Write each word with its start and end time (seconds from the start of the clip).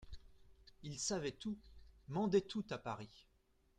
Il 0.81 0.97
savait 0.97 1.31
tout, 1.33 1.59
mandait 2.07 2.41
tout 2.41 2.65
à 2.71 2.79
Paris. 2.79 3.27